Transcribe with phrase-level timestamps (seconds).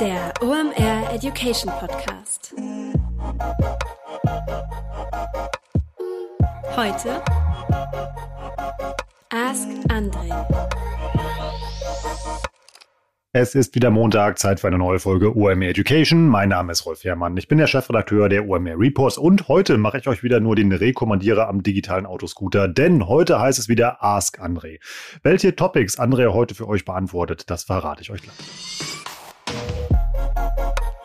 [0.00, 2.54] Der OMR Education Podcast.
[6.76, 7.20] Heute
[9.30, 10.46] Ask Andre.
[13.32, 16.28] Es ist wieder Montag, Zeit für eine neue Folge OMR Education.
[16.28, 17.36] Mein Name ist Rolf Herrmann.
[17.36, 20.70] Ich bin der Chefredakteur der OMR Reports und heute mache ich euch wieder nur den
[20.70, 24.78] Rekommandierer am digitalen Autoscooter, denn heute heißt es wieder Ask André.
[25.24, 28.36] Welche Topics André heute für euch beantwortet, das verrate ich euch gleich.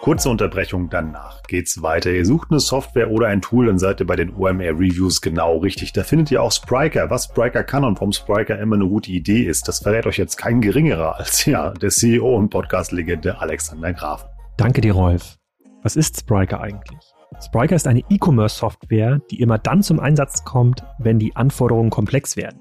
[0.04, 2.12] Kurze Unterbrechung, danach geht's weiter.
[2.12, 5.60] Ihr sucht eine Software oder ein Tool, dann seid ihr bei den OMR Reviews genau
[5.60, 5.94] richtig.
[5.94, 7.10] Da findet ihr auch Spriker.
[7.10, 10.36] Was Spriker kann und warum Spriker immer eine gute Idee ist, das verrät euch jetzt
[10.36, 14.28] kein geringerer als ja der CEO und Podcast-Legende Alexander Graf.
[14.58, 15.38] Danke dir, Rolf.
[15.84, 17.00] Was ist Spriker eigentlich?
[17.42, 22.60] Spriker ist eine E-Commerce-Software, die immer dann zum Einsatz kommt, wenn die Anforderungen komplex werden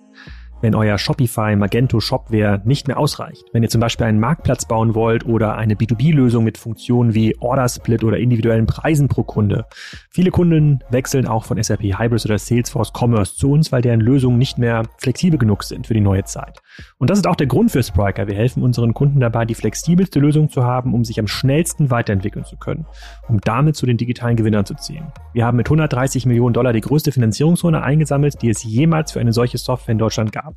[0.63, 3.45] wenn euer Shopify Magento Shopware nicht mehr ausreicht.
[3.53, 7.69] Wenn ihr zum Beispiel einen Marktplatz bauen wollt oder eine B2B-Lösung mit Funktionen wie Order
[7.69, 9.67] Split oder individuellen Preisen pro Kunde.
[10.11, 14.39] Viele Kunden wechseln auch von SAP Hybris oder Salesforce Commerce zu uns, weil deren Lösungen
[14.39, 16.63] nicht mehr flexibel genug sind für die neue Zeit.
[16.99, 18.29] Und das ist auch der Grund für Spriker.
[18.29, 22.45] Wir helfen unseren Kunden dabei, die flexibelste Lösung zu haben, um sich am schnellsten weiterentwickeln
[22.45, 22.87] zu können,
[23.29, 25.13] um damit zu den digitalen Gewinnern zu ziehen.
[25.33, 29.33] Wir haben mit 130 Millionen Dollar die größte Finanzierungsrunde eingesammelt, die es jemals für eine
[29.33, 30.52] solche Software in Deutschland gab.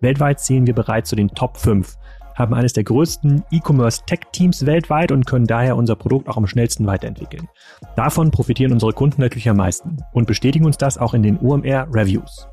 [0.00, 1.96] Weltweit zählen wir bereits zu den Top 5,
[2.34, 7.48] haben eines der größten E-Commerce-Tech-Teams weltweit und können daher unser Produkt auch am schnellsten weiterentwickeln.
[7.96, 12.48] Davon profitieren unsere Kunden natürlich am meisten und bestätigen uns das auch in den OMR-Reviews.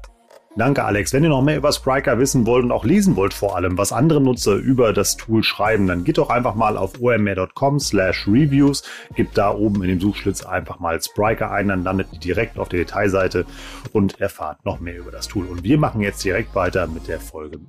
[0.58, 1.14] Danke, Alex.
[1.14, 3.92] Wenn ihr noch mehr über Spriker wissen wollt und auch lesen wollt vor allem, was
[3.92, 8.82] andere Nutzer über das Tool schreiben, dann geht doch einfach mal auf omr.com slash reviews,
[9.16, 12.70] gebt da oben in dem Suchschlitz einfach mal Spriker ein, dann landet ihr direkt auf
[12.70, 13.46] der Detailseite
[13.94, 15.46] und erfahrt noch mehr über das Tool.
[15.46, 17.60] Und wir machen jetzt direkt weiter mit der Folge.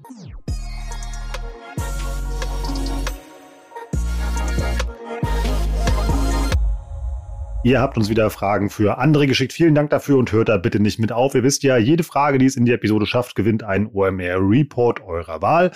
[7.64, 9.52] Ihr habt uns wieder Fragen für andere geschickt.
[9.52, 11.34] Vielen Dank dafür und hört da bitte nicht mit auf.
[11.34, 15.00] Ihr wisst ja, jede Frage, die es in die Episode schafft, gewinnt einen OMR Report
[15.00, 15.72] eurer Wahl.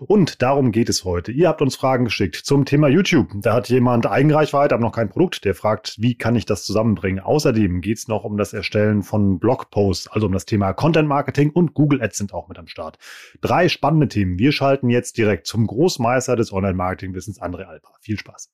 [0.00, 1.30] Und darum geht es heute.
[1.30, 3.28] Ihr habt uns Fragen geschickt zum Thema YouTube.
[3.42, 5.44] Da hat jemand Eigenreichweite, aber noch kein Produkt.
[5.44, 7.20] Der fragt, wie kann ich das zusammenbringen?
[7.22, 11.50] Außerdem geht es noch um das Erstellen von Blogposts, also um das Thema Content Marketing
[11.50, 12.98] und Google Ads sind auch mit am Start.
[13.40, 14.38] Drei spannende Themen.
[14.38, 17.90] Wir schalten jetzt direkt zum Großmeister des Online-Marketing-Wissens, André Alpa.
[18.00, 18.50] Viel Spaß.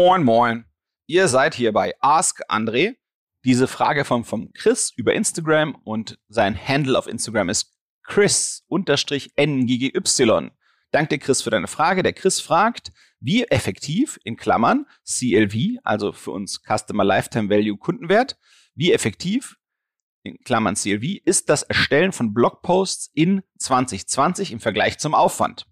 [0.00, 0.64] Moin, moin.
[1.08, 2.94] Ihr seid hier bei Ask André.
[3.44, 8.70] Diese Frage vom, vom Chris über Instagram und sein Handle auf Instagram ist Chris-NGGY.
[10.92, 12.04] Danke dir, Chris, für deine Frage.
[12.04, 18.38] Der Chris fragt, wie effektiv, in Klammern, CLV, also für uns Customer Lifetime Value Kundenwert,
[18.76, 19.56] wie effektiv,
[20.22, 25.66] in Klammern CLV, ist das Erstellen von Blogposts in 2020 im Vergleich zum Aufwand?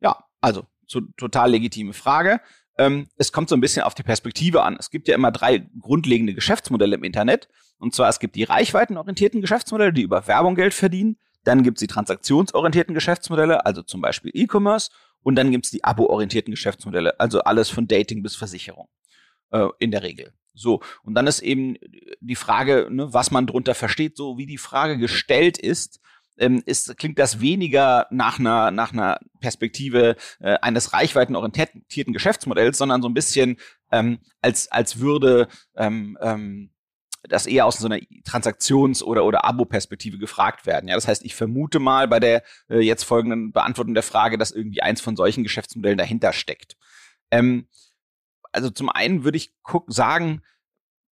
[0.00, 2.40] Ja, also so, total legitime Frage
[2.78, 4.76] ähm, es kommt so ein bisschen auf die Perspektive an.
[4.78, 7.48] Es gibt ja immer drei grundlegende Geschäftsmodelle im Internet.
[7.78, 11.16] Und zwar es gibt die reichweitenorientierten Geschäftsmodelle, die über Werbung Geld verdienen.
[11.44, 14.90] Dann gibt es die transaktionsorientierten Geschäftsmodelle, also zum Beispiel E-Commerce.
[15.22, 18.88] Und dann gibt es die abo-orientierten Geschäftsmodelle, also alles von Dating bis Versicherung
[19.50, 20.32] äh, in der Regel.
[20.54, 21.76] So, und dann ist eben
[22.20, 26.00] die Frage, ne, was man drunter versteht, so wie die Frage gestellt ist,
[26.38, 33.02] ähm, ist, klingt das weniger nach einer, nach einer Perspektive äh, eines reichweitenorientierten Geschäftsmodells, sondern
[33.02, 33.56] so ein bisschen
[33.92, 36.70] ähm, als, als würde ähm, ähm,
[37.28, 40.88] das eher aus so einer Transaktions- oder, oder Abo-Perspektive gefragt werden.
[40.88, 44.52] Ja, das heißt, ich vermute mal bei der äh, jetzt folgenden Beantwortung der Frage, dass
[44.52, 46.76] irgendwie eins von solchen Geschäftsmodellen dahinter steckt.
[47.30, 47.68] Ähm,
[48.52, 50.42] also zum einen würde ich guck, sagen,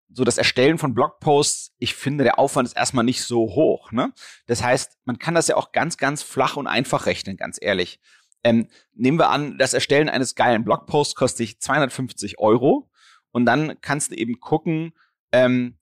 [0.08, 3.92] so das Erstellen von Blogposts, ich finde, der Aufwand ist erstmal nicht so hoch.
[3.92, 4.12] Ne?
[4.46, 8.00] Das heißt, man kann das ja auch ganz, ganz flach und einfach rechnen, ganz ehrlich.
[8.44, 12.90] Ähm, nehmen wir an, das Erstellen eines geilen Blogposts kostet dich 250 Euro
[13.32, 14.92] und dann kannst du eben gucken,
[15.32, 15.78] ähm,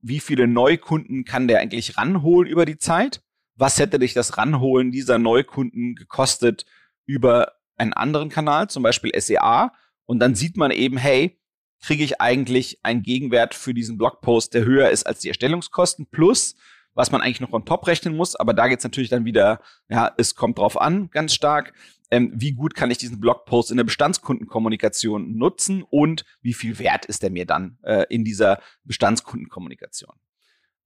[0.00, 3.22] wie viele Neukunden kann der eigentlich ranholen über die Zeit?
[3.56, 6.66] Was hätte dich das Ranholen dieser Neukunden gekostet
[7.06, 9.72] über einen anderen Kanal, zum Beispiel SEA?
[10.04, 11.40] Und dann sieht man eben, hey,
[11.84, 16.56] kriege ich eigentlich einen Gegenwert für diesen Blogpost, der höher ist als die Erstellungskosten plus
[16.94, 19.60] was man eigentlich noch on top rechnen muss, aber da geht es natürlich dann wieder,
[19.88, 21.74] ja, es kommt drauf an, ganz stark,
[22.10, 27.04] ähm, wie gut kann ich diesen Blogpost in der Bestandskundenkommunikation nutzen und wie viel wert
[27.06, 30.14] ist er mir dann äh, in dieser Bestandskundenkommunikation.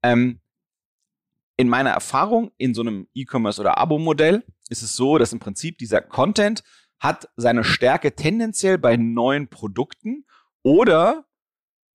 [0.03, 0.41] Ähm,
[1.57, 5.77] in meiner Erfahrung in so einem E-Commerce oder Abo-Modell ist es so, dass im Prinzip
[5.79, 6.63] dieser Content
[7.01, 10.25] hat seine Stärke tendenziell bei neuen Produkten
[10.63, 11.27] oder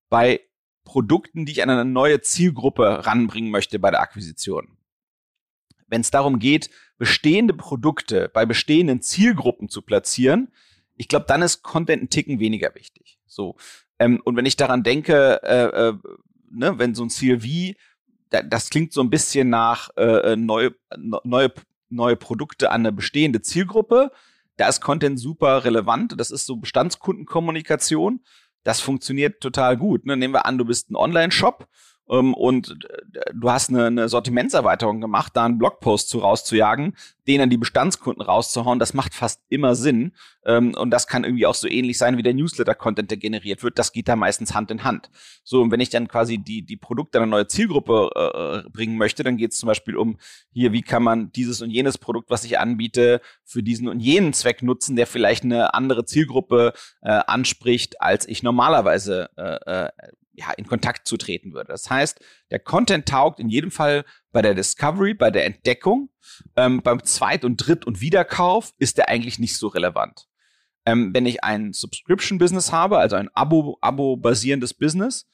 [0.09, 0.41] bei
[0.83, 4.77] Produkten, die ich an eine neue Zielgruppe ranbringen möchte bei der Akquisition.
[5.87, 10.51] wenn es darum geht, bestehende Produkte bei bestehenden Zielgruppen zu platzieren,
[10.95, 13.19] ich glaube, dann ist Content ein Ticken weniger wichtig.
[13.25, 13.55] So.
[13.99, 15.93] Ähm, und wenn ich daran denke, äh, äh,
[16.49, 17.77] ne, wenn so ein Ziel wie,
[18.29, 20.75] da, das klingt so ein bisschen nach äh, äh neue,
[21.23, 21.53] neue,
[21.89, 24.11] neue Produkte an eine bestehende Zielgruppe,
[24.57, 26.19] da ist Content super relevant.
[26.19, 28.23] Das ist so Bestandskundenkommunikation.
[28.63, 30.05] Das funktioniert total gut.
[30.05, 30.17] Ne?
[30.17, 31.67] Nehmen wir an, du bist ein Online-Shop
[32.05, 32.77] und
[33.33, 36.95] du hast eine, eine Sortimentserweiterung gemacht, da einen Blogpost zu rauszujagen,
[37.27, 40.11] den an die Bestandskunden rauszuhauen, das macht fast immer Sinn.
[40.45, 43.79] Ähm, und das kann irgendwie auch so ähnlich sein wie der Newsletter-Content, der generiert wird.
[43.79, 45.09] Das geht da meistens Hand in Hand.
[45.43, 48.97] So, und wenn ich dann quasi die, die Produkte an eine neue Zielgruppe äh, bringen
[48.97, 50.17] möchte, dann geht es zum Beispiel um
[50.51, 54.33] hier, wie kann man dieses und jenes Produkt, was ich anbiete, für diesen und jenen
[54.33, 59.89] Zweck nutzen, der vielleicht eine andere Zielgruppe äh, anspricht, als ich normalerweise äh, äh
[60.33, 61.71] ja, in Kontakt zu treten würde.
[61.71, 62.19] Das heißt,
[62.51, 66.09] der Content taugt in jedem Fall bei der Discovery, bei der Entdeckung.
[66.55, 70.27] Ähm, beim Zweit- und Dritt- und Wiederkauf ist der eigentlich nicht so relevant.
[70.85, 75.27] Ähm, wenn ich ein Subscription-Business habe, also ein Abo, Abo-basierendes Business,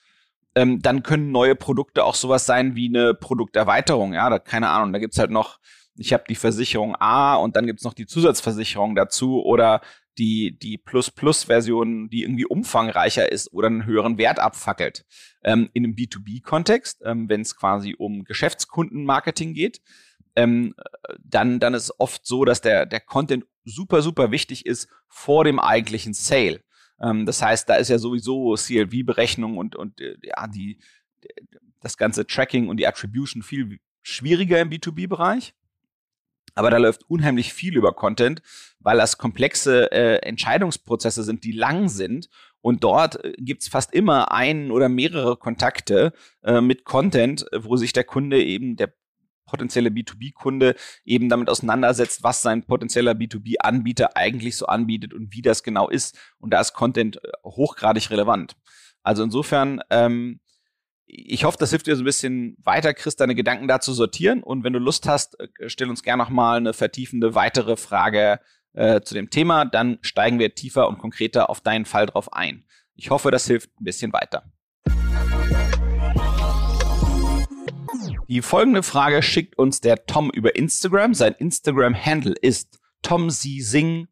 [0.55, 4.13] ähm, dann können neue Produkte auch sowas sein wie eine Produkterweiterung.
[4.13, 5.59] Ja, da, keine Ahnung, da gibt's halt noch,
[5.95, 9.81] ich habe die Versicherung A und dann gibt's noch die Zusatzversicherung dazu oder
[10.19, 15.05] die, die Plus-Plus-Version, die irgendwie umfangreicher ist oder einen höheren Wert abfackelt.
[15.43, 19.81] Ähm, in einem B2B-Kontext, ähm, wenn es quasi um Geschäftskundenmarketing geht,
[20.35, 20.75] ähm,
[21.23, 25.59] dann, dann ist oft so, dass der, der Content super, super wichtig ist vor dem
[25.59, 26.61] eigentlichen Sale.
[27.01, 30.79] Ähm, das heißt, da ist ja sowieso CLV-Berechnung und, und äh, ja, die,
[31.79, 35.53] das ganze Tracking und die Attribution viel schwieriger im B2B-Bereich.
[36.59, 38.41] Aber da läuft unheimlich viel über Content,
[38.79, 42.27] weil das komplexe äh, Entscheidungsprozesse sind, die lang sind.
[42.59, 46.11] Und dort äh, gibt's fast immer einen oder mehrere Kontakte
[46.43, 48.93] äh, mit Content, wo sich der Kunde eben, der
[49.45, 50.75] potenzielle B2B-Kunde
[51.05, 56.19] eben damit auseinandersetzt, was sein potenzieller B2B-Anbieter eigentlich so anbietet und wie das genau ist.
[56.39, 58.57] Und da ist Content äh, hochgradig relevant.
[59.01, 60.41] Also insofern ähm,
[61.11, 64.43] ich hoffe, das hilft dir so ein bisschen weiter, Chris, deine Gedanken dazu sortieren.
[64.43, 68.39] Und wenn du Lust hast, äh, stell uns gerne nochmal eine vertiefende weitere Frage
[68.73, 69.65] äh, zu dem Thema.
[69.65, 72.63] Dann steigen wir tiefer und konkreter auf deinen Fall drauf ein.
[72.93, 74.43] Ich hoffe, das hilft ein bisschen weiter.
[78.27, 81.15] Die folgende Frage schickt uns der Tom über Instagram.
[81.15, 84.07] Sein Instagram-Handle ist Tom Sing.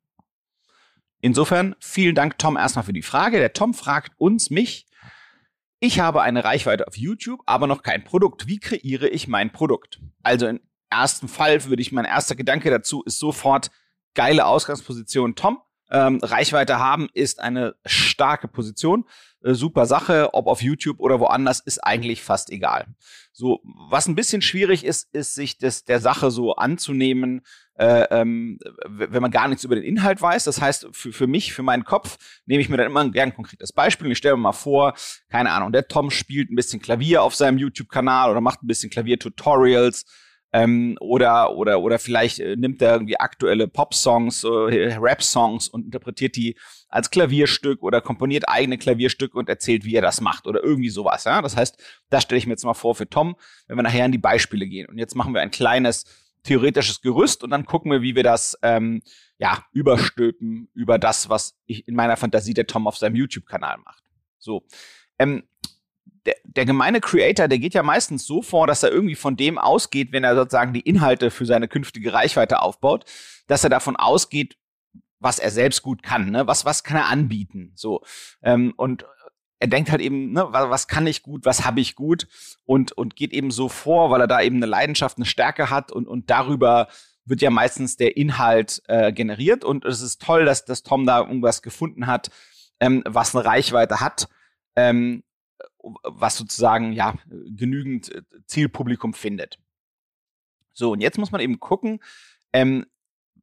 [1.21, 3.37] Insofern vielen Dank, Tom, erstmal für die Frage.
[3.37, 4.86] Der Tom fragt uns, mich,
[5.79, 8.47] ich habe eine Reichweite auf YouTube, aber noch kein Produkt.
[8.47, 9.99] Wie kreiere ich mein Produkt?
[10.23, 10.59] Also im
[10.89, 13.69] ersten Fall würde ich, mein erster Gedanke dazu ist sofort
[14.15, 15.35] geile Ausgangsposition.
[15.35, 15.59] Tom,
[15.89, 19.05] ähm, Reichweite haben ist eine starke Position.
[19.43, 22.87] Äh, super Sache, ob auf YouTube oder woanders, ist eigentlich fast egal.
[23.31, 27.41] So, was ein bisschen schwierig ist, ist sich das der Sache so anzunehmen,
[27.77, 30.43] äh, ähm, wenn man gar nichts über den Inhalt weiß.
[30.43, 33.33] Das heißt, für, für mich, für meinen Kopf, nehme ich mir dann immer ein gern
[33.33, 34.95] konkretes Beispiel und ich stelle mir mal vor,
[35.29, 38.89] keine Ahnung, der Tom spielt ein bisschen Klavier auf seinem YouTube-Kanal oder macht ein bisschen
[38.89, 40.05] Klavier-Tutorials.
[40.53, 46.37] Ähm, oder oder oder vielleicht äh, nimmt er irgendwie aktuelle Pop-Songs, äh, Rap-Songs und interpretiert
[46.37, 46.55] die
[46.87, 51.25] als Klavierstück oder komponiert eigene Klavierstücke und erzählt, wie er das macht oder irgendwie sowas.
[51.25, 51.41] Ja?
[51.41, 51.77] Das heißt,
[52.09, 53.35] das stelle ich mir jetzt mal vor für Tom,
[53.67, 54.87] wenn wir nachher in die Beispiele gehen.
[54.87, 56.05] Und jetzt machen wir ein kleines
[56.47, 59.01] theoretisches Gerüst und dann gucken wir, wie wir das ähm,
[59.37, 64.03] ja überstülpen über das, was ich in meiner Fantasie der Tom auf seinem YouTube-Kanal macht.
[64.39, 64.65] So.
[65.19, 65.43] Ähm,
[66.25, 69.57] der, der gemeine Creator, der geht ja meistens so vor, dass er irgendwie von dem
[69.57, 73.05] ausgeht, wenn er sozusagen die Inhalte für seine künftige Reichweite aufbaut,
[73.47, 74.57] dass er davon ausgeht,
[75.19, 76.45] was er selbst gut kann, ne?
[76.45, 77.71] Was, was kann er anbieten?
[77.75, 78.03] So.
[78.43, 79.05] Ähm, und
[79.59, 82.27] er denkt halt eben, ne, was kann ich gut, was habe ich gut
[82.65, 85.91] und, und geht eben so vor, weil er da eben eine Leidenschaft, eine Stärke hat
[85.91, 86.87] und, und darüber
[87.25, 91.19] wird ja meistens der Inhalt äh, generiert und es ist toll, dass, dass Tom da
[91.19, 92.29] irgendwas gefunden hat,
[92.79, 94.29] ähm, was eine Reichweite hat,
[94.75, 95.23] ähm,
[96.03, 99.59] was sozusagen ja genügend äh, Zielpublikum findet.
[100.73, 101.99] So, und jetzt muss man eben gucken,
[102.53, 102.85] ähm,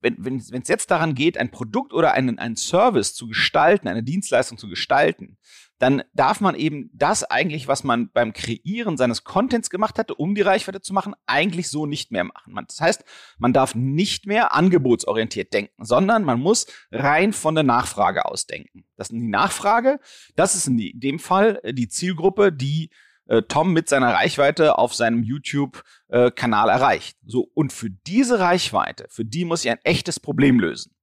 [0.05, 3.89] wenn wenn wenn, es jetzt daran geht, ein Produkt oder einen, einen Service zu gestalten,
[3.89, 5.39] eine Dienstleistung zu gestalten,
[5.79, 10.35] dann darf man eben das eigentlich, was man beim Kreieren seines Contents gemacht hatte, um
[10.35, 12.55] die Reichweite zu machen, eigentlich so nicht mehr machen.
[12.69, 13.05] Das heißt,
[13.39, 18.85] man darf nicht mehr angebotsorientiert denken, sondern man muss rein von der Nachfrage ausdenken.
[18.97, 19.99] Das ist die Nachfrage,
[20.37, 22.91] das ist in dem Fall äh, die Zielgruppe, die
[23.27, 27.17] äh, Tom mit seiner Reichweite auf seinem YouTube-Kanal erreicht.
[27.25, 30.95] So, und für diese Reichweite, für die muss ich ein echtes Problem lösen.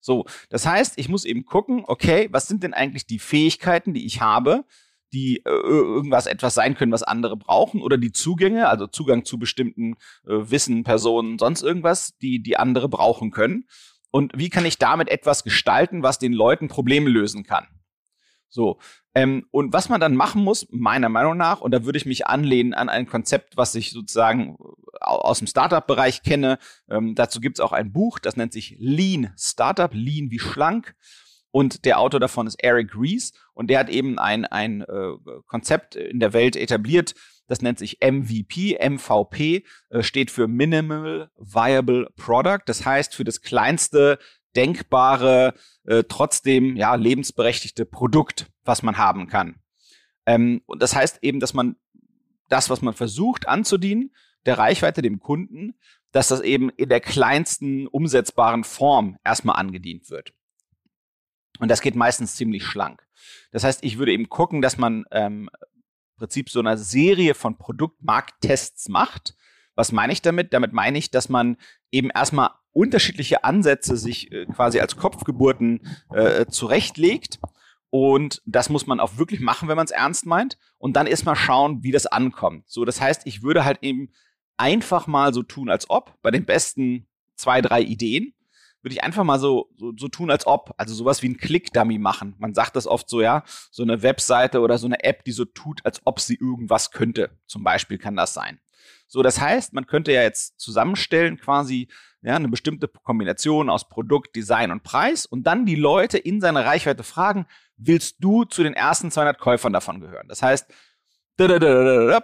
[0.00, 4.04] So, das heißt, ich muss eben gucken, okay, was sind denn eigentlich die Fähigkeiten, die
[4.04, 4.64] ich habe,
[5.14, 9.38] die äh, irgendwas etwas sein können, was andere brauchen, oder die Zugänge, also Zugang zu
[9.38, 9.94] bestimmten
[10.26, 13.66] äh, Wissen, Personen, sonst irgendwas, die die andere brauchen können.
[14.10, 17.66] Und wie kann ich damit etwas gestalten, was den Leuten Probleme lösen kann?
[18.54, 18.78] So.
[19.16, 22.28] Ähm, und was man dann machen muss, meiner Meinung nach, und da würde ich mich
[22.28, 24.56] anlehnen an ein Konzept, was ich sozusagen
[25.00, 26.58] aus dem Startup-Bereich kenne.
[26.88, 30.94] Ähm, dazu gibt es auch ein Buch, das nennt sich Lean Startup, Lean wie schlank.
[31.50, 35.12] Und der Autor davon ist Eric Rees und der hat eben ein, ein äh,
[35.46, 37.14] Konzept in der Welt etabliert,
[37.46, 38.78] das nennt sich MVP.
[38.80, 42.62] MVP äh, steht für Minimal Viable Product.
[42.66, 44.18] Das heißt für das kleinste
[44.56, 49.56] denkbare, äh, trotzdem ja lebensberechtigte Produkt, was man haben kann.
[50.26, 51.76] Ähm, und das heißt eben, dass man
[52.48, 54.14] das, was man versucht anzudienen,
[54.46, 55.74] der Reichweite dem Kunden,
[56.12, 60.32] dass das eben in der kleinsten umsetzbaren Form erstmal angedient wird.
[61.58, 63.06] Und das geht meistens ziemlich schlank.
[63.52, 67.56] Das heißt, ich würde eben gucken, dass man ähm, im Prinzip so eine Serie von
[67.56, 69.34] Produktmarkttests macht.
[69.74, 70.52] Was meine ich damit?
[70.52, 71.56] Damit meine ich, dass man
[71.94, 77.38] eben erstmal unterschiedliche Ansätze sich äh, quasi als Kopfgeburten äh, zurechtlegt.
[77.90, 80.58] Und das muss man auch wirklich machen, wenn man es ernst meint.
[80.78, 82.64] Und dann erstmal schauen, wie das ankommt.
[82.68, 84.10] So, das heißt, ich würde halt eben
[84.56, 88.34] einfach mal so tun, als ob bei den besten zwei, drei Ideen
[88.84, 91.98] würde ich einfach mal so, so, so tun, als ob, also sowas wie ein Click-Dummy
[91.98, 92.34] machen.
[92.38, 95.46] Man sagt das oft so, ja, so eine Webseite oder so eine App, die so
[95.46, 97.30] tut, als ob sie irgendwas könnte.
[97.46, 98.60] Zum Beispiel kann das sein.
[99.06, 101.88] So, das heißt, man könnte ja jetzt zusammenstellen quasi
[102.22, 106.64] ja, eine bestimmte Kombination aus Produkt, Design und Preis und dann die Leute in seiner
[106.64, 107.46] Reichweite fragen,
[107.76, 110.26] willst du zu den ersten 200 Käufern davon gehören?
[110.28, 110.66] Das heißt,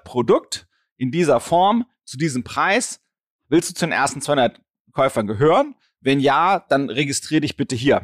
[0.04, 3.00] Produkt in dieser Form, zu diesem Preis,
[3.48, 4.60] willst du zu den ersten 200
[4.92, 5.74] Käufern gehören?
[6.00, 8.02] Wenn ja, dann registriere dich bitte hier.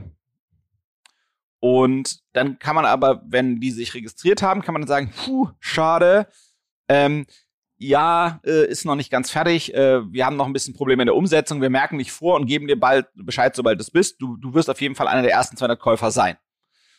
[1.61, 5.49] Und dann kann man aber, wenn die sich registriert haben, kann man dann sagen, puh,
[5.61, 6.29] schade,
[6.89, 7.27] ähm,
[7.79, 11.07] ja, äh, ist noch nicht ganz fertig, äh, wir haben noch ein bisschen Probleme in
[11.07, 14.21] der Umsetzung, wir merken dich vor und geben dir bald Bescheid, sobald du es bist.
[14.21, 16.37] Du, du wirst auf jeden Fall einer der ersten 200 Käufer sein.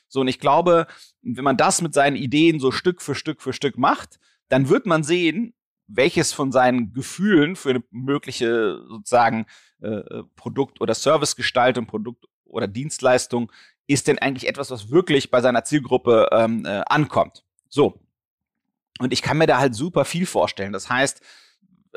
[0.07, 0.87] So, und ich glaube,
[1.21, 4.19] wenn man das mit seinen Ideen so Stück für Stück für Stück macht,
[4.49, 5.53] dann wird man sehen,
[5.87, 9.45] welches von seinen Gefühlen für eine mögliche sozusagen
[9.81, 13.51] äh, äh, Produkt- oder Servicegestaltung, Produkt- oder Dienstleistung
[13.87, 17.45] ist denn eigentlich etwas, was wirklich bei seiner Zielgruppe ähm, äh, ankommt.
[17.69, 17.99] So.
[18.99, 20.73] Und ich kann mir da halt super viel vorstellen.
[20.73, 21.21] Das heißt,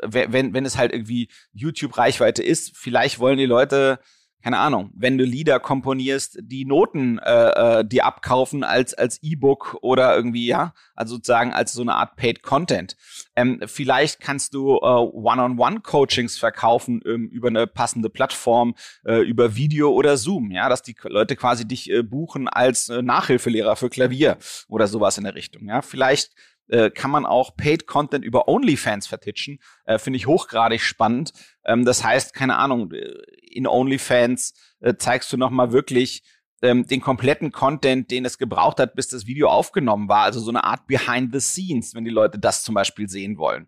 [0.03, 3.99] wenn, wenn es halt irgendwie YouTube-Reichweite ist, vielleicht wollen die Leute
[4.41, 9.77] keine Ahnung, wenn du Lieder komponierst, die Noten äh, äh, dir abkaufen als als E-Book
[9.81, 12.97] oder irgendwie ja, also sozusagen als so eine Art Paid Content.
[13.35, 19.91] Ähm, vielleicht kannst du äh, One-on-One-Coachings verkaufen ähm, über eine passende Plattform, äh, über Video
[19.91, 24.37] oder Zoom, ja, dass die Leute quasi dich äh, buchen als äh, Nachhilfelehrer für Klavier
[24.67, 25.67] oder sowas in der Richtung.
[25.67, 26.31] Ja, vielleicht
[26.71, 29.59] äh, kann man auch Paid Content über OnlyFans vertitschen.
[29.85, 31.33] Äh, Finde ich hochgradig spannend.
[31.65, 33.11] Ähm, das heißt, keine Ahnung, äh,
[33.51, 36.23] in OnlyFans äh, zeigst du nochmal wirklich
[36.61, 40.23] ähm, den kompletten Content, den es gebraucht hat, bis das Video aufgenommen war.
[40.23, 43.67] Also so eine Art Behind the Scenes, wenn die Leute das zum Beispiel sehen wollen.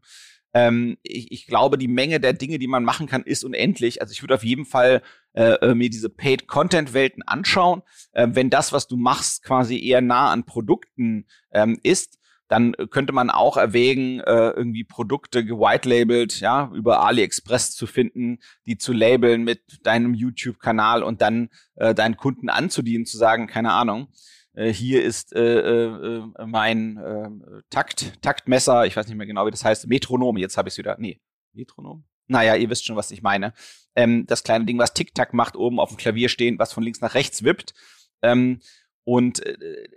[0.54, 4.02] Ähm, ich, ich glaube, die Menge der Dinge, die man machen kann, ist unendlich.
[4.02, 5.02] Also ich würde auf jeden Fall
[5.34, 7.82] äh, äh mir diese Paid-Content-Welten anschauen.
[8.12, 12.20] Äh, wenn das, was du machst, quasi eher nah an Produkten ähm, ist,
[12.54, 18.78] dann könnte man auch erwägen, äh, irgendwie Produkte gewitelabelt, ja, über AliExpress zu finden, die
[18.78, 24.10] zu labeln mit deinem YouTube-Kanal und dann äh, deinen Kunden anzudienen, zu sagen, keine Ahnung,
[24.54, 29.52] äh, hier ist äh, äh, mein äh, Takt, Taktmesser, ich weiß nicht mehr genau, wie
[29.52, 31.20] das heißt, Metronom, jetzt habe ich es wieder, nee,
[31.54, 32.04] Metronom?
[32.28, 33.54] Naja, ihr wisst schon, was ich meine.
[33.96, 37.02] Ähm, das kleine Ding, was Tic-Tac macht, oben auf dem Klavier stehen, was von links
[37.02, 37.74] nach rechts wippt.
[38.22, 38.60] Ähm,
[39.06, 39.88] und äh,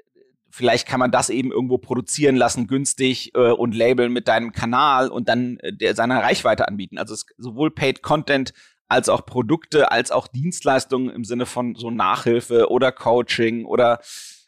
[0.57, 5.11] vielleicht kann man das eben irgendwo produzieren lassen, günstig äh, und labeln mit deinem Kanal
[5.11, 6.97] und dann äh, der, seiner Reichweite anbieten.
[6.97, 8.55] Also es, sowohl Paid Content
[8.89, 14.01] als auch Produkte, als auch Dienstleistungen im Sinne von so Nachhilfe oder Coaching oder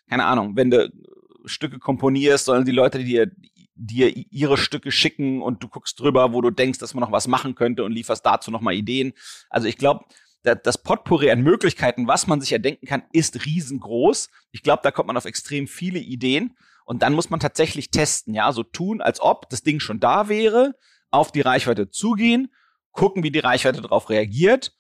[0.09, 0.91] keine Ahnung, wenn du
[1.45, 3.31] Stücke komponierst, sollen die Leute dir
[3.81, 7.29] dir ihre Stücke schicken und du guckst drüber, wo du denkst, dass man noch was
[7.29, 9.12] machen könnte und lieferst dazu nochmal Ideen.
[9.50, 10.05] Also ich glaube,
[10.42, 14.30] das Potpourri an Möglichkeiten, was man sich erdenken kann, ist riesengroß.
[14.52, 16.57] Ich glaube, da kommt man auf extrem viele Ideen.
[16.85, 20.28] Und dann muss man tatsächlich testen, ja, so tun, als ob das Ding schon da
[20.28, 20.75] wäre,
[21.11, 22.52] auf die Reichweite zugehen,
[22.92, 24.73] gucken, wie die Reichweite darauf reagiert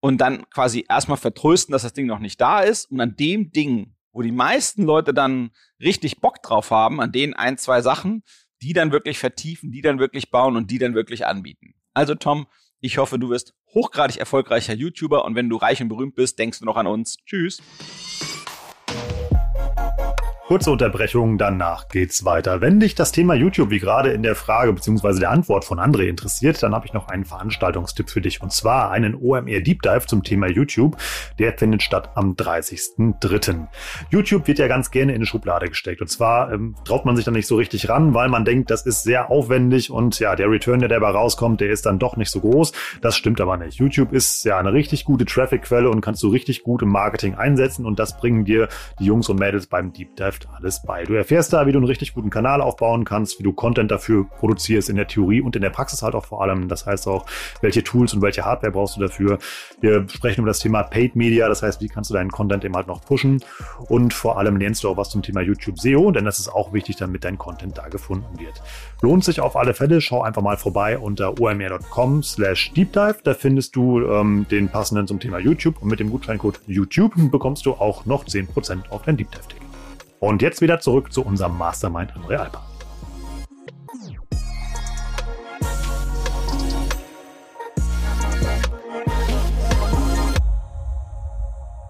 [0.00, 3.52] und dann quasi erstmal vertrösten, dass das Ding noch nicht da ist und an dem
[3.52, 8.24] Ding, wo die meisten Leute dann richtig Bock drauf haben, an den ein, zwei Sachen,
[8.62, 11.74] die dann wirklich vertiefen, die dann wirklich bauen und die dann wirklich anbieten.
[11.94, 12.46] Also Tom,
[12.80, 16.60] ich hoffe, du wirst hochgradig erfolgreicher YouTuber und wenn du reich und berühmt bist, denkst
[16.60, 17.18] du noch an uns.
[17.26, 17.62] Tschüss.
[20.50, 22.60] Kurze Unterbrechung, danach geht's weiter.
[22.60, 25.20] Wenn dich das Thema YouTube wie gerade in der Frage bzw.
[25.20, 28.90] der Antwort von André interessiert, dann habe ich noch einen Veranstaltungstipp für dich und zwar
[28.90, 30.96] einen OMR Deep Dive zum Thema YouTube.
[31.38, 33.68] Der findet statt am 30.03.
[34.10, 37.24] YouTube wird ja ganz gerne in eine Schublade gesteckt und zwar ähm, traut man sich
[37.24, 40.50] da nicht so richtig ran, weil man denkt, das ist sehr aufwendig und ja, der
[40.50, 42.72] Return, der dabei rauskommt, der ist dann doch nicht so groß.
[43.02, 43.78] Das stimmt aber nicht.
[43.78, 47.86] YouTube ist ja eine richtig gute Traffic-Quelle und kannst du richtig gut im Marketing einsetzen
[47.86, 51.04] und das bringen dir die Jungs und Mädels beim Deep Dive läuft alles bei.
[51.04, 54.24] Du erfährst da, wie du einen richtig guten Kanal aufbauen kannst, wie du Content dafür
[54.24, 56.68] produzierst in der Theorie und in der Praxis halt auch vor allem.
[56.68, 57.26] Das heißt auch,
[57.60, 59.38] welche Tools und welche Hardware brauchst du dafür.
[59.80, 62.74] Wir sprechen über das Thema Paid Media, das heißt, wie kannst du deinen Content eben
[62.76, 63.42] halt noch pushen
[63.88, 66.72] und vor allem lernst du auch was zum Thema YouTube SEO, denn das ist auch
[66.72, 68.62] wichtig, damit dein Content da gefunden wird.
[69.02, 73.76] Lohnt sich auf alle Fälle, schau einfach mal vorbei unter omr.com slash deepdive, da findest
[73.76, 78.06] du ähm, den passenden zum Thema YouTube und mit dem Gutscheincode YouTube bekommst du auch
[78.06, 79.69] noch 10% auf dein Deep Dive Ticket.
[80.20, 82.62] Und jetzt wieder zurück zu unserem Mastermind André Alper.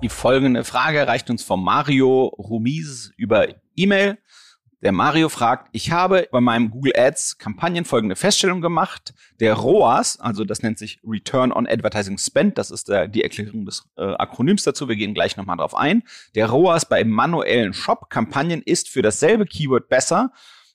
[0.02, 4.18] Die folgende Frage erreicht uns von Mario Rumiz über E-Mail.
[4.82, 9.12] Der Mario fragt, ich habe bei meinem Google Ads Kampagnen folgende Feststellung gemacht.
[9.38, 13.66] Der ROAS, also das nennt sich Return on Advertising Spend, das ist der, die Erklärung
[13.66, 16.02] des äh, Akronyms dazu, wir gehen gleich nochmal drauf ein.
[16.34, 20.32] Der ROAS bei manuellen Shop-Kampagnen ist für dasselbe Keyword besser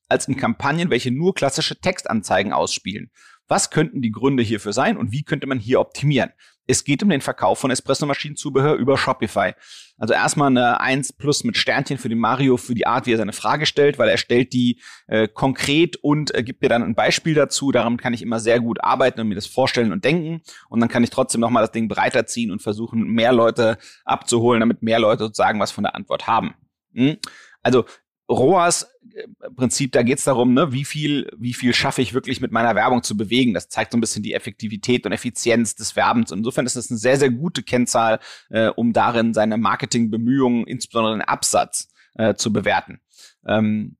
[0.08, 3.10] als in Kampagnen, welche nur klassische Textanzeigen ausspielen.
[3.48, 6.32] Was könnten die Gründe hierfür sein und wie könnte man hier optimieren?
[6.68, 9.54] Es geht um den Verkauf von Espresso-Maschinenzubehör über Shopify.
[9.98, 13.18] Also erstmal eine 1 plus mit Sternchen für den Mario für die Art, wie er
[13.18, 16.96] seine Frage stellt, weil er stellt die äh, konkret und äh, gibt mir dann ein
[16.96, 17.72] Beispiel dazu.
[17.72, 20.42] Daran kann ich immer sehr gut arbeiten und mir das vorstellen und denken.
[20.70, 24.60] Und dann kann ich trotzdem nochmal das Ding breiter ziehen und versuchen, mehr Leute abzuholen,
[24.60, 26.56] damit mehr Leute sozusagen was von der Antwort haben.
[26.94, 27.18] Hm?
[27.62, 27.86] Also
[28.30, 32.42] ROAS äh, Prinzip, da geht es darum, ne, wie viel, wie viel schaffe ich wirklich
[32.42, 33.54] mit meiner Werbung zu bewegen.
[33.54, 36.32] Das zeigt so ein bisschen die Effektivität und Effizienz des Werbens.
[36.32, 41.16] Und insofern ist das eine sehr, sehr gute Kennzahl, äh, um darin seine Marketingbemühungen, insbesondere
[41.16, 43.00] den Absatz, äh, zu bewerten.
[43.46, 43.98] Ähm,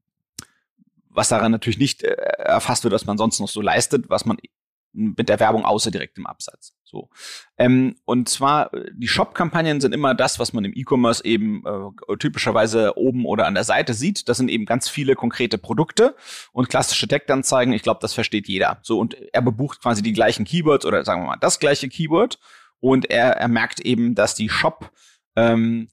[1.10, 4.38] was daran natürlich nicht äh, erfasst wird, was man sonst noch so leistet, was man
[4.96, 6.74] mit der Werbung außer direkt im Absatz.
[6.84, 7.10] So.
[7.58, 12.18] Ähm, und zwar, äh, die Shop-Kampagnen sind immer das, was man im E-Commerce eben äh,
[12.18, 14.30] typischerweise oben oder an der Seite sieht.
[14.30, 16.16] Das sind eben ganz viele konkrete Produkte
[16.54, 17.74] und klassische Tech-Anzeigen.
[17.74, 18.80] Ich glaube, das versteht jeder.
[18.82, 22.40] So, und er bebucht quasi die gleichen Keywords oder sagen wir mal das gleiche Keyword
[22.80, 24.92] und er, er merkt eben, dass die Shop,
[25.36, 25.90] ähm,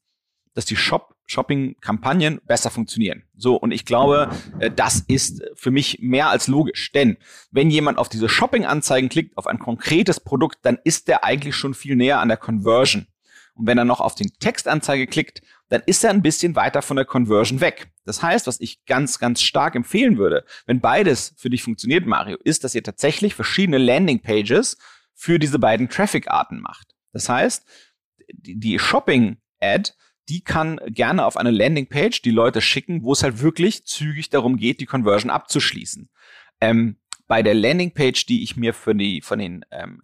[0.55, 3.25] dass die Shop Shopping-Kampagnen besser funktionieren.
[3.37, 6.93] So, und ich glaube, äh, das ist für mich mehr als logisch.
[6.93, 7.17] Denn
[7.51, 11.75] wenn jemand auf diese Shopping-Anzeigen klickt, auf ein konkretes Produkt, dann ist der eigentlich schon
[11.75, 13.07] viel näher an der Conversion.
[13.55, 16.97] Und wenn er noch auf den Textanzeige klickt, dann ist er ein bisschen weiter von
[16.97, 17.91] der Conversion weg.
[18.05, 22.37] Das heißt, was ich ganz, ganz stark empfehlen würde, wenn beides für dich funktioniert, Mario,
[22.45, 24.77] ist, dass ihr tatsächlich verschiedene Landing-Pages
[25.15, 26.95] für diese beiden Traffic-Arten macht.
[27.13, 27.65] Das heißt,
[28.33, 29.93] die Shopping-Ad
[30.29, 34.57] die kann gerne auf eine Landingpage die Leute schicken, wo es halt wirklich zügig darum
[34.57, 36.09] geht, die Conversion abzuschließen.
[36.61, 40.03] Ähm, bei der Landingpage, die ich mir für die von den ähm,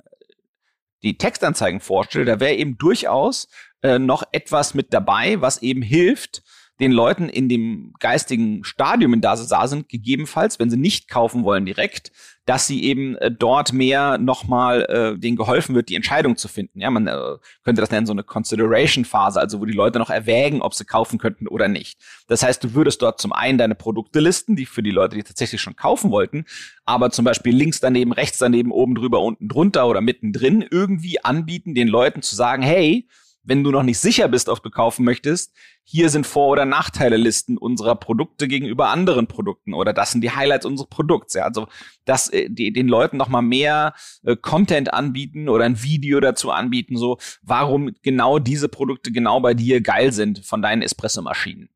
[1.02, 3.48] die Textanzeigen vorstelle, da wäre eben durchaus
[3.82, 6.42] äh, noch etwas mit dabei, was eben hilft,
[6.80, 11.08] den Leuten in dem geistigen Stadium, in das sie da sind, gegebenenfalls, wenn sie nicht
[11.08, 12.12] kaufen wollen direkt,
[12.48, 16.80] dass sie eben äh, dort mehr nochmal äh, denen geholfen wird, die Entscheidung zu finden.
[16.80, 20.62] Ja, man äh, könnte das nennen, so eine Consideration-Phase, also wo die Leute noch erwägen,
[20.62, 22.00] ob sie kaufen könnten oder nicht.
[22.26, 25.24] Das heißt, du würdest dort zum einen deine Produkte listen, die für die Leute, die
[25.24, 26.46] tatsächlich schon kaufen wollten,
[26.86, 31.74] aber zum Beispiel links daneben, rechts daneben, oben drüber, unten drunter oder mittendrin irgendwie anbieten,
[31.74, 33.06] den Leuten zu sagen, hey,
[33.48, 37.56] wenn du noch nicht sicher bist, ob du kaufen möchtest, hier sind Vor- oder Nachteile-Listen
[37.56, 41.32] unserer Produkte gegenüber anderen Produkten oder das sind die Highlights unseres Produkts.
[41.32, 41.66] Ja, also
[42.04, 46.50] dass äh, die, den Leuten noch mal mehr äh, Content anbieten oder ein Video dazu
[46.50, 51.70] anbieten, so warum genau diese Produkte genau bei dir geil sind von deinen Espresso-Maschinen.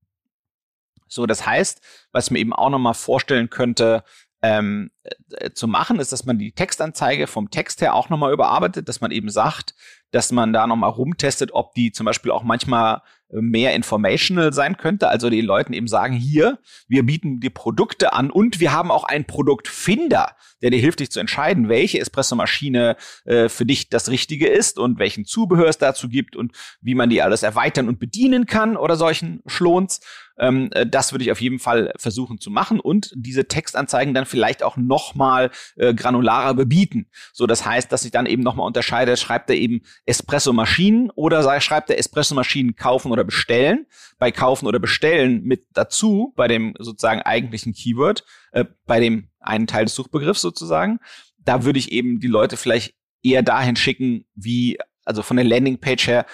[1.09, 1.81] So, das heißt,
[2.13, 4.05] was mir eben auch noch mal vorstellen könnte,
[4.43, 4.91] ähm,
[5.31, 9.01] äh, zu machen, ist, dass man die Textanzeige vom Text her auch nochmal überarbeitet, dass
[9.01, 9.75] man eben sagt,
[10.13, 14.77] dass man da nochmal rumtestet, ob die zum Beispiel auch manchmal äh, mehr informational sein
[14.77, 15.09] könnte.
[15.09, 19.05] Also den Leuten eben sagen, hier, wir bieten dir Produkte an und wir haben auch
[19.05, 24.49] einen Produktfinder, der dir hilft, dich zu entscheiden, welche Espressomaschine äh, für dich das Richtige
[24.49, 28.47] ist und welchen Zubehör es dazu gibt und wie man die alles erweitern und bedienen
[28.47, 30.01] kann oder solchen Schlons.
[30.39, 34.27] Ähm, äh, das würde ich auf jeden Fall versuchen zu machen und diese Textanzeigen dann
[34.27, 37.07] vielleicht auch nochmal äh, granularer bebieten.
[37.33, 41.91] So, das heißt, dass ich dann eben nochmal unterscheide, schreibt er eben Espresso-Maschinen oder schreibt
[41.91, 43.87] er Espresso-Maschinen kaufen oder bestellen.
[44.19, 49.67] Bei kaufen oder bestellen mit dazu, bei dem sozusagen eigentlichen Keyword, äh, bei dem einen
[49.67, 50.99] Teil des Suchbegriffs sozusagen.
[51.39, 56.07] Da würde ich eben die Leute vielleicht eher dahin schicken, wie also von der Landingpage
[56.07, 56.27] her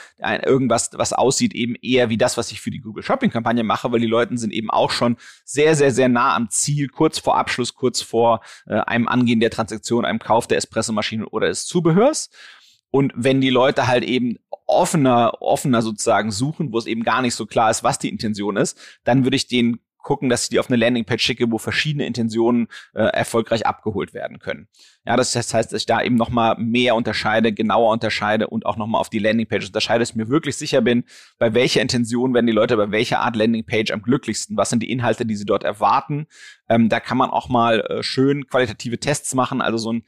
[0.45, 3.91] irgendwas, was aussieht eben eher wie das, was ich für die Google Shopping Kampagne mache,
[3.93, 7.37] weil die Leute sind eben auch schon sehr, sehr, sehr nah am Ziel, kurz vor
[7.37, 12.31] Abschluss, kurz vor äh, einem Angehen der Transaktion, einem Kauf der Espressomaschine oder des Zubehörs.
[12.91, 17.35] Und wenn die Leute halt eben offener, offener sozusagen suchen, wo es eben gar nicht
[17.35, 20.59] so klar ist, was die Intention ist, dann würde ich den gucken, dass ich die
[20.59, 24.69] auf eine Landingpage schicke, wo verschiedene Intentionen äh, erfolgreich abgeholt werden können.
[25.05, 29.01] Ja, das heißt, dass ich da eben nochmal mehr unterscheide, genauer unterscheide und auch nochmal
[29.01, 31.05] auf die Landingpage unterscheide, dass ich mir wirklich sicher bin,
[31.39, 34.91] bei welcher Intention werden die Leute bei welcher Art Landingpage am glücklichsten, was sind die
[34.91, 36.27] Inhalte, die sie dort erwarten.
[36.69, 40.05] Ähm, da kann man auch mal äh, schön qualitative Tests machen, also so ein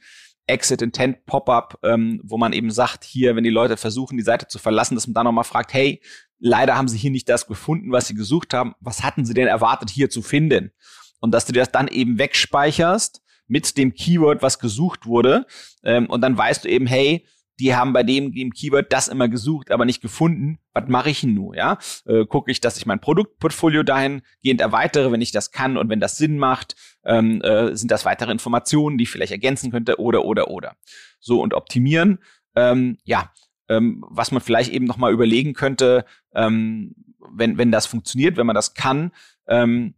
[0.47, 4.47] Exit Intent Pop-up, ähm, wo man eben sagt, hier, wenn die Leute versuchen, die Seite
[4.47, 6.01] zu verlassen, dass man dann nochmal fragt, hey,
[6.41, 8.73] leider haben sie hier nicht das gefunden, was sie gesucht haben.
[8.81, 10.71] Was hatten sie denn erwartet, hier zu finden?
[11.19, 15.45] Und dass du das dann eben wegspeicherst mit dem Keyword, was gesucht wurde.
[15.83, 17.25] Ähm, und dann weißt du eben, hey,
[17.59, 20.57] die haben bei dem, dem Keyword das immer gesucht, aber nicht gefunden.
[20.73, 21.53] Was mache ich denn nun?
[21.53, 25.89] Ja, äh, gucke ich, dass ich mein Produktportfolio dahingehend erweitere, wenn ich das kann und
[25.89, 26.75] wenn das Sinn macht,
[27.05, 30.75] ähm, äh, sind das weitere Informationen, die ich vielleicht ergänzen könnte oder oder oder.
[31.19, 32.17] So und optimieren.
[32.55, 33.31] Ähm, ja,
[33.71, 36.93] ähm, was man vielleicht eben noch mal überlegen könnte, ähm,
[37.33, 39.11] wenn, wenn das funktioniert, wenn man das kann,
[39.47, 39.93] ähm,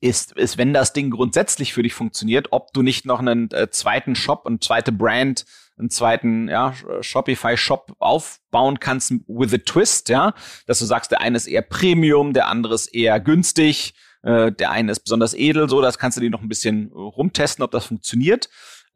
[0.00, 3.68] ist, ist, wenn das Ding grundsätzlich für dich funktioniert, ob du nicht noch einen äh,
[3.70, 5.44] zweiten Shop, eine zweite Brand,
[5.76, 10.34] einen zweiten ja, Shopify-Shop aufbauen kannst with a twist, ja,
[10.66, 14.70] dass du sagst, der eine ist eher Premium, der andere ist eher günstig, äh, der
[14.70, 17.84] eine ist besonders edel, so, das kannst du dir noch ein bisschen rumtesten, ob das
[17.84, 18.48] funktioniert.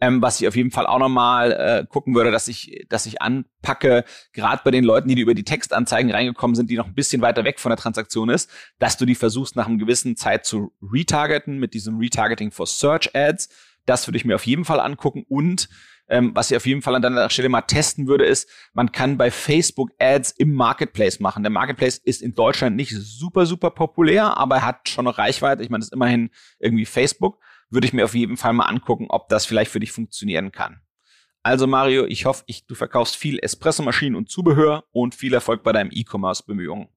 [0.03, 3.23] Ähm, was ich auf jeden Fall auch nochmal äh, gucken würde, dass ich, dass ich
[3.23, 7.23] anpacke, gerade bei den Leuten, die über die Textanzeigen reingekommen sind, die noch ein bisschen
[7.23, 10.73] weiter weg von der Transaktion ist, dass du die versuchst, nach einer gewissen Zeit zu
[10.83, 13.49] retargeten mit diesem Retargeting for Search Ads.
[13.87, 15.69] Das würde ich mir auf jeden Fall angucken und
[16.09, 19.17] ähm, was ich auf jeden Fall an deiner Stelle mal testen würde, ist, man kann
[19.17, 21.45] bei Facebook Ads im Marketplace machen.
[21.45, 25.62] Der Marketplace ist in Deutschland nicht super, super populär, aber er hat schon eine Reichweite.
[25.62, 27.38] Ich meine, das ist immerhin irgendwie Facebook
[27.73, 30.81] würde ich mir auf jeden Fall mal angucken, ob das vielleicht für dich funktionieren kann.
[31.43, 35.73] Also Mario, ich hoffe, ich, du verkaufst viel Espressomaschinen und Zubehör und viel Erfolg bei
[35.73, 36.89] deinem E-Commerce-Bemühungen.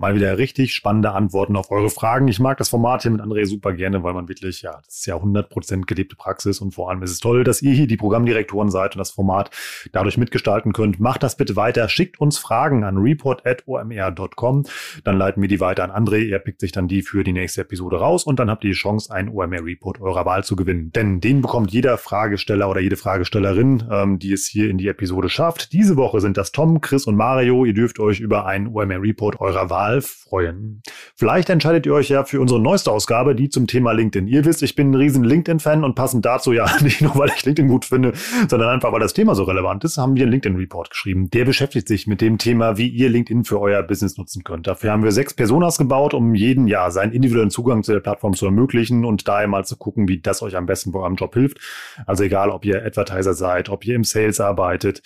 [0.00, 2.28] Mal wieder richtig spannende Antworten auf eure Fragen.
[2.28, 5.06] Ich mag das Format hier mit André super gerne, weil man wirklich, ja, das ist
[5.06, 8.70] ja 100% gelebte Praxis und vor allem ist es toll, dass ihr hier die Programmdirektoren
[8.70, 9.50] seid und das Format
[9.90, 11.00] dadurch mitgestalten könnt.
[11.00, 11.88] Macht das bitte weiter.
[11.88, 14.66] Schickt uns Fragen an report.omr.com.
[15.02, 16.30] Dann leiten wir die weiter an André.
[16.30, 18.76] Er pickt sich dann die für die nächste Episode raus und dann habt ihr die
[18.76, 20.92] Chance, einen OMR-Report eurer Wahl zu gewinnen.
[20.92, 25.28] Denn den bekommt jeder Fragesteller oder jede Fragestellerin, ähm, die es hier in die Episode
[25.28, 25.72] schafft.
[25.72, 27.64] Diese Woche sind das Tom, Chris und Mario.
[27.64, 30.82] Ihr dürft euch über einen OMR-Report eurer Wahl Wahl freuen.
[31.14, 34.28] Vielleicht entscheidet ihr euch ja für unsere neueste Ausgabe, die zum Thema LinkedIn.
[34.28, 37.44] Ihr wisst, ich bin ein riesen LinkedIn-Fan und passend dazu ja nicht nur, weil ich
[37.44, 38.12] LinkedIn gut finde,
[38.48, 41.30] sondern einfach, weil das Thema so relevant ist, haben wir einen LinkedIn-Report geschrieben.
[41.30, 44.66] Der beschäftigt sich mit dem Thema, wie ihr LinkedIn für euer Business nutzen könnt.
[44.66, 48.34] Dafür haben wir sechs Personas gebaut, um jeden Jahr seinen individuellen Zugang zu der Plattform
[48.34, 51.34] zu ermöglichen und daher mal zu gucken, wie das euch am besten bei eurem Job
[51.34, 51.58] hilft.
[52.06, 55.02] Also egal, ob ihr Advertiser seid, ob ihr im Sales arbeitet,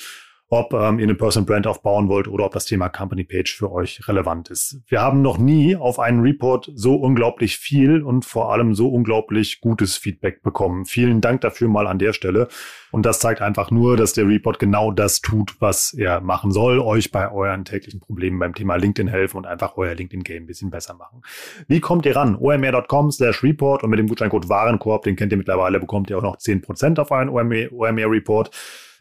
[0.53, 3.73] ob ähm, ihr eine Personal Brand aufbauen wollt oder ob das Thema Company Page für
[3.73, 4.83] euch relevant ist.
[4.87, 9.63] Wir haben noch nie auf einen Report so unglaublich viel und vor allem so unglaublich
[9.63, 10.85] gutes Feedback bekommen.
[10.85, 12.49] Vielen Dank dafür mal an der Stelle.
[12.91, 16.81] Und das zeigt einfach nur, dass der Report genau das tut, was er machen soll,
[16.81, 20.69] euch bei euren täglichen Problemen beim Thema LinkedIn helfen und einfach euer LinkedIn-Game ein bisschen
[20.69, 21.23] besser machen.
[21.67, 22.37] Wie kommt ihr ran?
[22.37, 26.23] omr.com slash report und mit dem Gutscheincode Warenkorb, den kennt ihr mittlerweile, bekommt ihr auch
[26.23, 28.51] noch 10% auf euren OMR-Report.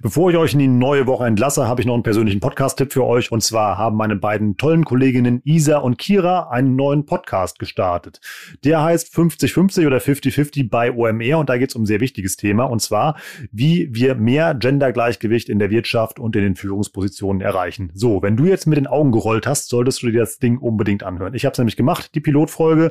[0.02, 3.06] Bevor ich euch in die neue Woche entlasse, habe ich noch einen persönlichen Podcast-Tipp für
[3.06, 3.32] euch.
[3.32, 8.20] Und zwar haben meine beiden tollen Kolleginnen Isa und Kira einen neuen Podcast gestartet.
[8.64, 12.36] Der heißt 50-50 oder 50-50 bei OMR und da geht es um ein sehr wichtiges
[12.36, 12.64] Thema.
[12.64, 13.16] Und zwar,
[13.52, 17.92] wie wir mehr Gendergleichgewicht in der Wirtschaft und in den Führungspositionen erreichen.
[17.94, 21.04] So, wenn du jetzt mit den Augen gerollt hast, solltest du dir das Ding unbedingt
[21.04, 21.36] anhören.
[21.36, 22.90] Ich habe es nämlich gemacht, die Pilotfolge.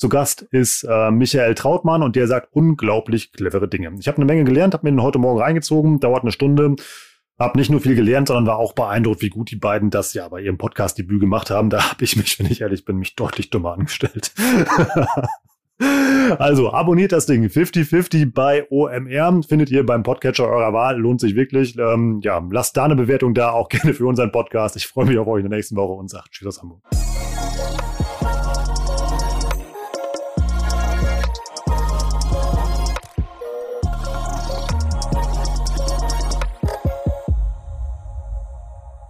[0.00, 3.92] Zu Gast ist äh, Michael Trautmann und der sagt unglaublich clevere Dinge.
[4.00, 6.76] Ich habe eine Menge gelernt, habe mir den heute Morgen reingezogen, dauert eine Stunde.
[7.38, 10.26] Hab nicht nur viel gelernt, sondern war auch beeindruckt, wie gut die beiden das ja
[10.28, 11.68] bei ihrem Podcast Debüt gemacht haben.
[11.68, 14.32] Da habe ich mich, wenn ich ehrlich bin, mich deutlich dummer angestellt.
[16.38, 19.42] Also abonniert das Ding 50-50 bei OMR.
[19.48, 20.98] Findet ihr beim Podcatcher eurer Wahl.
[20.98, 21.78] Lohnt sich wirklich.
[21.78, 24.76] Ähm, ja, lasst da eine Bewertung da, auch gerne für unseren Podcast.
[24.76, 26.82] Ich freue mich auf euch in der nächsten Woche und sagt Tschüss aus Hamburg.